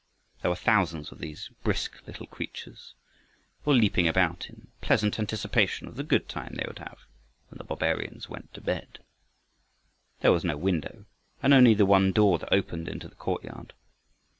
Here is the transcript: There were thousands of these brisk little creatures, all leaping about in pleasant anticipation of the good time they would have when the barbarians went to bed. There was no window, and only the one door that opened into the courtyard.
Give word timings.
There 0.41 0.49
were 0.49 0.55
thousands 0.55 1.11
of 1.11 1.19
these 1.19 1.49
brisk 1.63 2.07
little 2.07 2.25
creatures, 2.25 2.95
all 3.65 3.75
leaping 3.75 4.07
about 4.07 4.49
in 4.49 4.69
pleasant 4.81 5.19
anticipation 5.19 5.87
of 5.87 5.95
the 5.95 6.01
good 6.01 6.27
time 6.27 6.55
they 6.55 6.65
would 6.65 6.79
have 6.79 7.01
when 7.49 7.59
the 7.59 7.63
barbarians 7.63 8.27
went 8.27 8.51
to 8.55 8.61
bed. 8.61 8.97
There 10.21 10.31
was 10.31 10.43
no 10.43 10.57
window, 10.57 11.05
and 11.43 11.53
only 11.53 11.75
the 11.75 11.85
one 11.85 12.11
door 12.13 12.39
that 12.39 12.51
opened 12.51 12.87
into 12.89 13.07
the 13.07 13.13
courtyard. 13.15 13.73